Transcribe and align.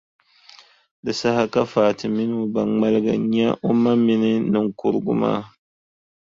Di 1.03 1.11
saha 1.19 1.43
ka 1.53 1.63
Fati 1.71 2.05
mini 2.15 2.35
o 2.43 2.45
ba 2.53 2.61
ŋmaligi 2.71 3.13
n-nya 3.21 3.47
o 3.67 3.69
ma 3.81 3.91
mini 4.05 4.31
niŋkurugu 4.51 5.13
maa. 5.21 5.41